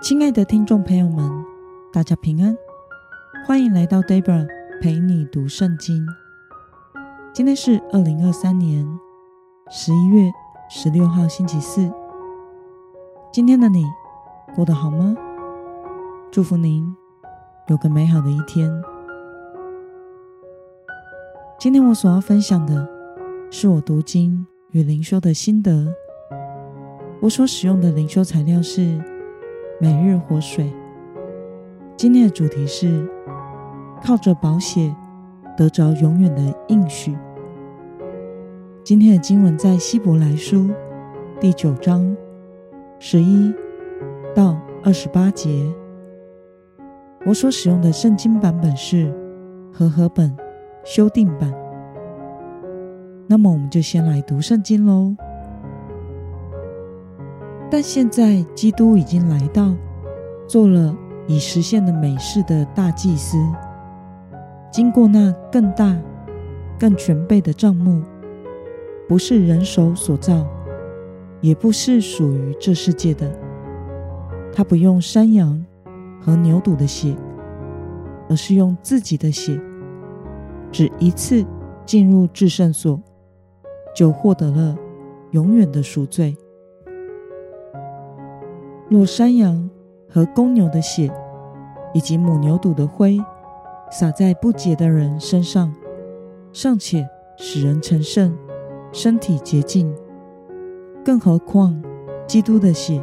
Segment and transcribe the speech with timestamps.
[0.00, 1.44] 亲爱的听众朋友们，
[1.92, 2.56] 大家平安，
[3.44, 4.46] 欢迎来到 Debra
[4.80, 6.06] 陪你读圣经。
[7.34, 8.86] 今天是二零二三年
[9.68, 10.30] 十一月
[10.70, 11.90] 十六号，星期四。
[13.32, 13.84] 今天的你
[14.54, 15.16] 过得好吗？
[16.30, 16.94] 祝福您
[17.66, 18.70] 有个美好的一天。
[21.58, 22.88] 今天我所要分享的
[23.50, 25.92] 是我读经与灵修的心得。
[27.20, 28.96] 我所使用的灵修材料是
[29.80, 30.72] 每日活水。
[31.96, 33.08] 今天的主题是
[34.02, 34.92] 靠着宝血
[35.56, 37.16] 得着永远的应许。
[38.82, 40.68] 今天的经文在希伯来书
[41.38, 42.16] 第九章
[42.98, 43.54] 十一
[44.34, 45.72] 到二十八节。
[47.24, 49.14] 我所使用的圣经版本是
[49.72, 50.36] 和合本
[50.84, 51.54] 修订版。
[53.28, 55.14] 那么，我们就先来读圣经喽。
[57.70, 59.74] 但现在，基督已经来到，
[60.46, 63.36] 做了已实现的美事的大祭司，
[64.72, 65.94] 经过那更大、
[66.78, 68.02] 更全备的帐幕，
[69.06, 70.46] 不是人手所造，
[71.42, 73.30] 也不是属于这世界的。
[74.50, 75.62] 他不用山羊
[76.22, 77.14] 和牛犊的血，
[78.30, 79.60] 而是用自己的血，
[80.72, 81.44] 只一次
[81.84, 82.98] 进入至圣所，
[83.94, 84.74] 就获得了
[85.32, 86.34] 永远的赎罪。
[88.90, 89.68] 若山羊
[90.08, 91.12] 和公牛的血，
[91.92, 93.20] 以及母牛肚的灰，
[93.90, 95.70] 洒在不洁的人身上，
[96.52, 98.34] 尚且使人成圣，
[98.90, 99.94] 身体洁净，
[101.04, 101.82] 更何况
[102.26, 103.02] 基督的血，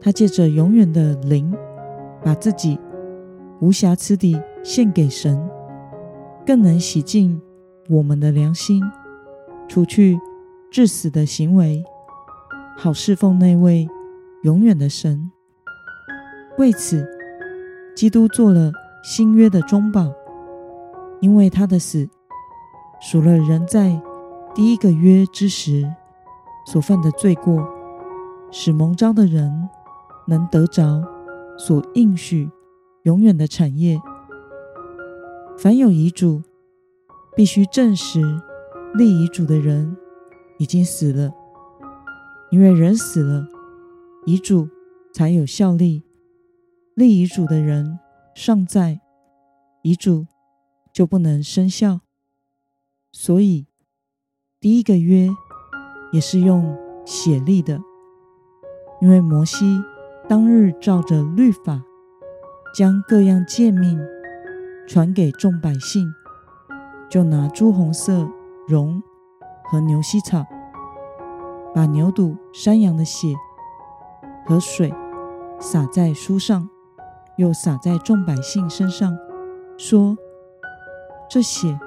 [0.00, 1.54] 他借着永远的灵，
[2.24, 2.76] 把自己
[3.60, 5.40] 无瑕疵地献给神，
[6.44, 7.40] 更能洗净
[7.88, 8.82] 我们的良心，
[9.68, 10.18] 除去
[10.72, 11.84] 致死的行为，
[12.76, 13.88] 好侍奉那位。
[14.42, 15.30] 永远的神，
[16.58, 17.08] 为此，
[17.94, 18.72] 基督做了
[19.04, 20.12] 新约的中保，
[21.20, 22.08] 因为他的死，
[23.00, 24.02] 赎了人在
[24.52, 25.88] 第一个约之时
[26.66, 27.64] 所犯的罪过，
[28.50, 29.68] 使蒙召的人
[30.26, 31.04] 能得着
[31.56, 32.50] 所应许
[33.04, 34.00] 永远的产业。
[35.56, 36.42] 凡有遗嘱，
[37.36, 38.20] 必须证实
[38.94, 39.96] 立遗嘱的人
[40.58, 41.32] 已经死了，
[42.50, 43.46] 因为人死了。
[44.24, 44.68] 遗嘱
[45.12, 46.04] 才有效力，
[46.94, 47.98] 立遗嘱的人
[48.36, 49.00] 尚在，
[49.82, 50.26] 遗嘱
[50.92, 52.02] 就不能生效。
[53.10, 53.66] 所以，
[54.60, 55.28] 第一个约
[56.12, 57.80] 也是用血立的，
[59.00, 59.82] 因为摩西
[60.28, 61.82] 当日照着律法，
[62.72, 64.00] 将各样诫命
[64.86, 66.08] 传给众百姓，
[67.10, 68.30] 就拿朱红色
[68.68, 69.02] 绒
[69.64, 70.46] 和牛膝草，
[71.74, 73.34] 把牛肚、山羊的血。
[74.44, 74.92] 和水
[75.58, 76.68] 洒在书上，
[77.36, 79.16] 又洒在众百姓身上，
[79.76, 80.16] 说
[81.30, 81.78] ：“这血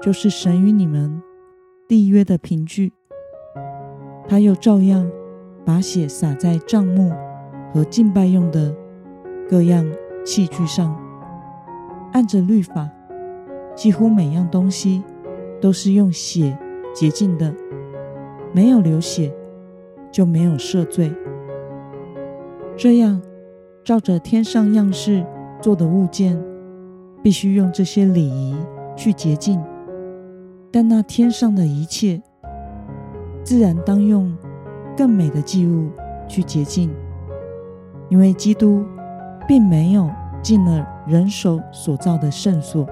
[0.00, 1.22] 就是神与你们
[1.88, 2.92] 缔约的凭据。”
[4.26, 5.10] 他又照样
[5.64, 7.12] 把血洒在帐幕
[7.72, 8.74] 和敬拜用的
[9.48, 9.84] 各样
[10.24, 10.98] 器具上。
[12.12, 12.88] 按着律法，
[13.74, 15.02] 几乎每样东西
[15.60, 16.56] 都是用血
[16.94, 17.54] 洁净的，
[18.52, 19.34] 没有流血
[20.10, 21.12] 就没有赦罪。
[22.74, 23.20] 这样，
[23.84, 25.24] 照着天上样式
[25.60, 26.42] 做的物件，
[27.22, 28.56] 必须用这些礼仪
[28.96, 29.60] 去洁净；
[30.70, 32.20] 但那天上的一切，
[33.44, 34.34] 自然当用
[34.96, 35.90] 更美的祭物
[36.26, 36.90] 去洁净，
[38.08, 38.84] 因为基督
[39.46, 40.10] 并没有
[40.42, 42.86] 进了人手所造的圣所，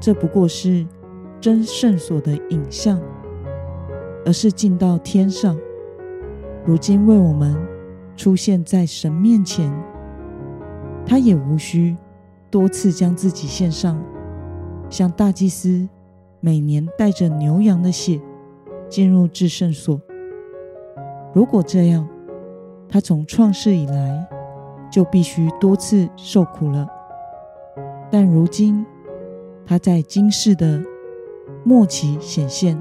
[0.00, 0.86] 这不过是
[1.40, 2.98] 真圣所的影像，
[4.24, 5.58] 而是进到天上，
[6.64, 7.54] 如今为我们。
[8.20, 9.72] 出现在神面前，
[11.06, 11.96] 他也无需
[12.50, 13.98] 多次将自己献上，
[14.90, 15.88] 像大祭司
[16.38, 18.20] 每年带着牛羊的血
[18.90, 19.98] 进入至圣所。
[21.32, 22.06] 如果这样，
[22.90, 24.28] 他从创世以来
[24.92, 26.86] 就必须多次受苦了。
[28.10, 28.84] 但如今，
[29.64, 30.84] 他在今世的
[31.64, 32.78] 末期显现，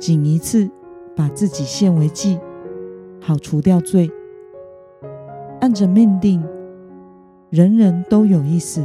[0.00, 0.68] 仅一次
[1.14, 2.40] 把自己献为祭，
[3.20, 4.10] 好除掉罪。
[5.62, 6.44] 按着命定，
[7.48, 8.84] 人人都有一死，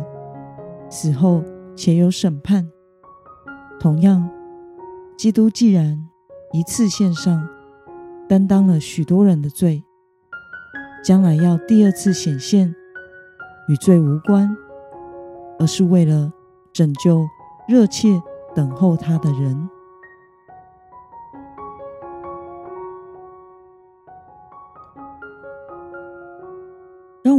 [0.92, 1.44] 死后
[1.76, 2.70] 且有审判。
[3.80, 4.30] 同样，
[5.18, 6.08] 基督既然
[6.54, 7.50] 一次献上，
[8.30, 9.84] 担当了许多人的罪，
[11.04, 12.76] 将来要第二次显现，
[13.70, 14.56] 与罪无关，
[15.58, 16.32] 而是为了
[16.72, 17.26] 拯救
[17.68, 18.22] 热切
[18.54, 19.68] 等候他的人。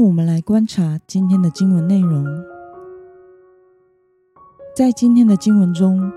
[0.08, 2.24] 我们来观察今天的经文内容。
[4.74, 6.10] 在今天的经文中，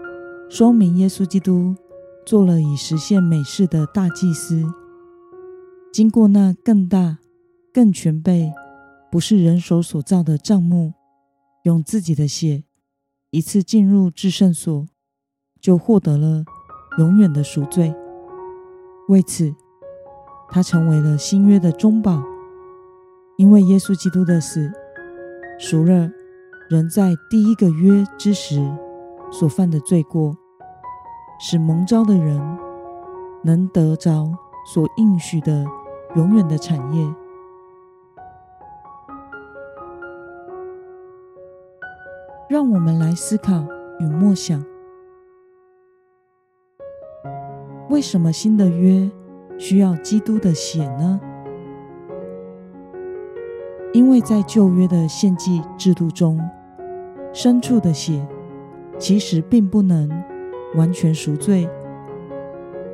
[0.49, 1.75] 说明耶稣基督
[2.25, 4.63] 做了以实现美事的大祭司，
[5.91, 7.17] 经过那更大、
[7.73, 8.53] 更全备，
[9.11, 10.93] 不是人手所造的帐幕，
[11.63, 12.63] 用自己的血
[13.31, 14.87] 一次进入至圣所，
[15.59, 16.45] 就获得了
[16.97, 17.93] 永远的赎罪。
[19.09, 19.53] 为此，
[20.49, 22.30] 他成为了新约的中保。
[23.41, 24.71] 因为耶稣基督的死，
[25.57, 26.11] 赎了
[26.69, 28.63] 人在第一个约之时
[29.31, 30.37] 所犯的罪过，
[31.39, 32.39] 使蒙召的人
[33.43, 34.31] 能得着
[34.63, 35.65] 所应许的
[36.15, 37.15] 永远的产业。
[42.47, 43.65] 让我们来思考
[43.99, 44.63] 与默想：
[47.89, 49.09] 为什么新的约
[49.57, 51.19] 需要基督的血呢？
[53.93, 56.39] 因为在旧约的献祭制度中，
[57.33, 58.25] 牲畜的血
[58.97, 60.09] 其实并不能
[60.75, 61.67] 完全赎罪、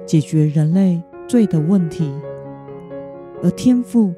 [0.05, 2.11] 解决人类罪的问题，
[3.43, 4.13] 而天父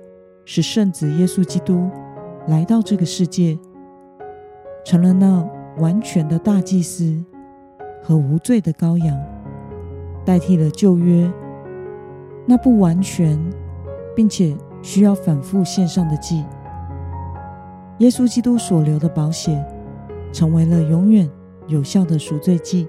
[0.45, 1.89] 使圣子耶稣基督
[2.47, 3.59] 来到这个世界。
[4.85, 5.45] 成了那
[5.77, 7.21] 完全的大祭司
[8.01, 9.19] 和无罪的羔羊，
[10.25, 11.29] 代替了旧约
[12.45, 13.37] 那不完全
[14.15, 16.45] 并且需要反复献上的祭。
[17.99, 19.63] 耶稣基督所流的宝血，
[20.31, 21.29] 成为了永远
[21.67, 22.87] 有效的赎罪祭。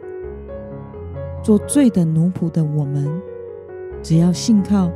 [1.43, 3.11] 做罪的奴仆的我们，
[4.03, 4.91] 只要信靠、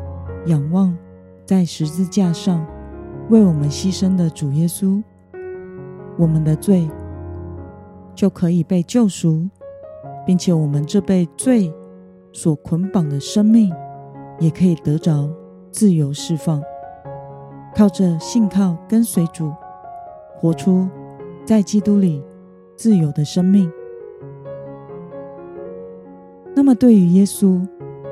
[0.47, 0.97] 仰望
[1.45, 2.65] 在十字架上
[3.29, 5.03] 为我们牺牲的主耶稣。
[6.17, 6.89] 我们的罪
[8.15, 9.49] 就可以被救赎，
[10.25, 11.75] 并且我们这被罪
[12.33, 13.75] 所捆绑的生命
[14.39, 15.29] 也可以得着
[15.73, 16.63] 自由释放。
[17.75, 19.53] 靠着信靠跟随主，
[20.37, 20.89] 活出
[21.45, 22.23] 在基督里
[22.77, 23.71] 自由的生命。
[26.55, 27.67] 那么，对于耶稣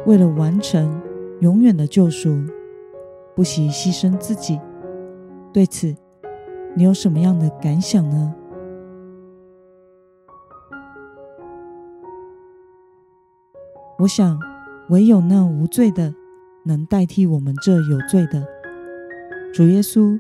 [0.06, 1.00] 为了完成
[1.40, 2.42] 永远的救赎，
[3.34, 4.60] 不惜牺牲自己，
[5.52, 5.94] 对此，
[6.74, 8.34] 你有什么样的感想呢？
[13.98, 14.38] 我想，
[14.88, 16.12] 唯有那无罪的
[16.64, 18.44] 能代替我们这有罪的。
[19.54, 20.18] 主耶稣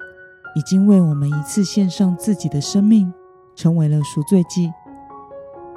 [0.54, 3.12] 已经为我们一次献上自己的生命，
[3.54, 4.72] 成为了赎罪祭。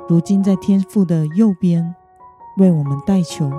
[0.07, 1.95] 如今在天父的右边
[2.57, 3.51] 为我们代求，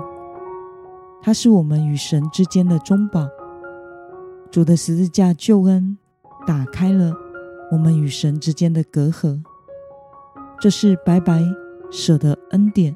[1.21, 3.27] 他是我们与神之间的中保。
[4.49, 5.97] 主的十字架救恩。
[6.45, 7.11] 打开了
[7.69, 9.43] 我们与神之间的隔阂，
[10.61, 11.43] 这是白白
[11.91, 12.95] 舍的恩典，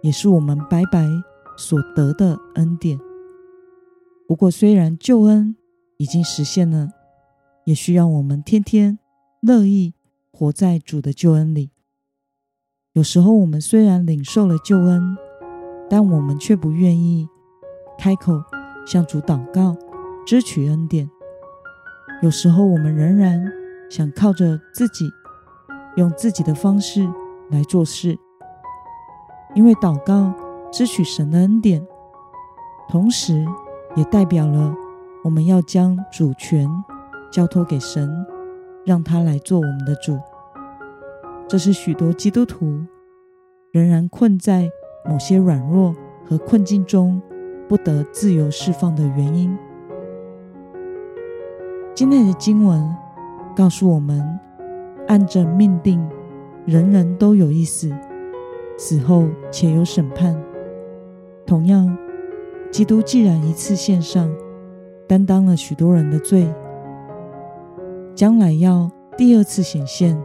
[0.00, 1.06] 也是我们白白
[1.54, 2.98] 所得的恩典。
[4.26, 5.54] 不过，虽然救恩
[5.98, 6.88] 已经实现了，
[7.68, 8.98] 也需要我们天天
[9.42, 9.92] 乐意
[10.32, 11.70] 活在主的救恩里。
[12.94, 15.18] 有时候，我们虽然领受了救恩，
[15.90, 17.28] 但我们却不愿意
[17.98, 18.42] 开口
[18.86, 19.76] 向主祷告，
[20.26, 21.10] 支取恩典。
[22.22, 23.38] 有时候，我们仍然
[23.90, 25.10] 想靠着自己，
[25.98, 27.06] 用自己的方式
[27.50, 28.18] 来做事，
[29.54, 30.34] 因为祷告
[30.72, 31.86] 支取神的恩典，
[32.88, 33.44] 同时
[33.94, 34.74] 也代表了
[35.22, 36.66] 我们要将主权
[37.30, 38.10] 交托给神，
[38.84, 40.18] 让他来做我们的主。
[41.48, 42.78] 这是许多基督徒
[43.72, 44.70] 仍然困在
[45.04, 45.94] 某些软弱
[46.24, 47.20] 和困境中，
[47.68, 49.56] 不得自由释放的原因。
[51.94, 52.94] 今天的经文
[53.56, 54.38] 告诉我们，
[55.06, 56.06] 按着命定，
[56.64, 57.90] 人人都有一死，
[58.76, 60.40] 死后且有审判。
[61.46, 61.96] 同样，
[62.70, 64.30] 基督既然一次献上，
[65.06, 66.46] 担当了许多人的罪，
[68.18, 70.20] 将来要第二次显现，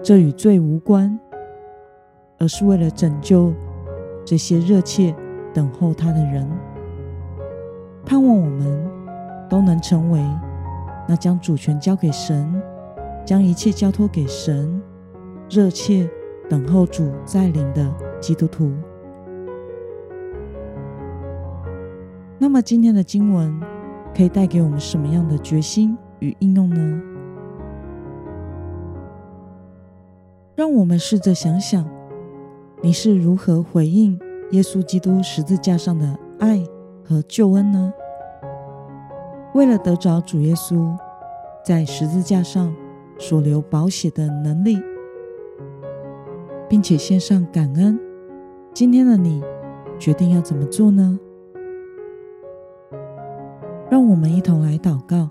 [0.00, 1.18] 这与罪无关，
[2.38, 3.52] 而是为了拯救
[4.24, 5.12] 这些热切
[5.52, 6.48] 等候他的人，
[8.06, 8.88] 盼望我们
[9.50, 10.24] 都能成为。
[11.08, 12.62] 那将主权交给神，
[13.24, 14.80] 将一切交托给神，
[15.50, 16.08] 热切
[16.48, 18.72] 等候主再临的基督徒。
[22.38, 23.60] 那么今天的经文
[24.16, 27.02] 可以带给我们什么样的决心与应用呢？
[30.54, 31.88] 让我们试着想想，
[32.82, 34.18] 你是如何回应
[34.50, 36.62] 耶稣基督十字架上的爱
[37.04, 37.92] 和救恩呢？
[39.54, 40.96] 为了得着主耶稣
[41.64, 42.74] 在十字架上
[43.18, 44.80] 所流宝血的能力，
[46.68, 47.98] 并且献上感恩，
[48.74, 49.42] 今天的你
[49.98, 51.18] 决定要怎么做呢？
[53.90, 55.30] 让我们一同来祷告，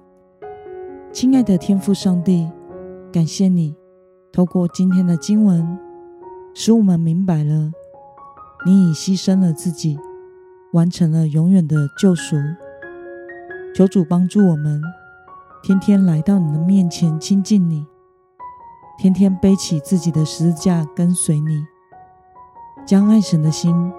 [1.20, 2.48] 亲爱的天父上帝，
[3.12, 3.76] 感谢你
[4.32, 5.80] 透过今天的经文，
[6.54, 7.72] 使我们明白了
[8.68, 9.98] 你已牺牲了自己，
[10.74, 12.36] 完成了永远的救赎。
[13.74, 14.80] 求主帮助我们，
[15.64, 17.88] 天天来到你的面前亲近你，
[19.00, 21.66] 天天背起自己的十字架跟随你，
[22.86, 23.92] 将爱神的心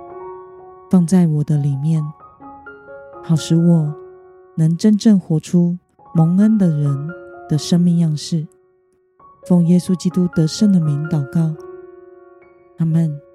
[0.89, 2.01] 放在我的里面，
[3.25, 3.93] 好使我
[4.55, 5.79] 能真正活出
[6.19, 7.09] 蒙恩的人
[7.49, 8.45] 的生命样式。
[9.47, 11.55] 奉耶稣基督得胜的名祷告，
[12.79, 13.28] 阿门。